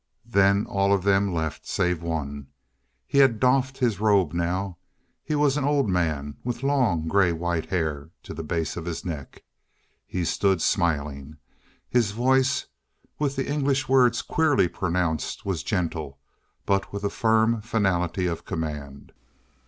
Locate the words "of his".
8.75-9.05